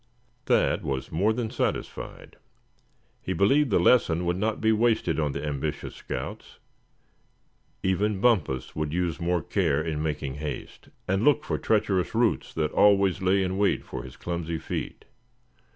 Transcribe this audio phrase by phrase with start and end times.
[0.47, 2.37] Thad was more than satisfied.
[3.21, 6.57] He believed the lesson would not be wasted on the ambitious scouts.
[7.83, 12.71] Even Bumpus would use more care in making haste, and look for treacherous roots that
[12.71, 15.05] always lay in wait for his clumsy feet.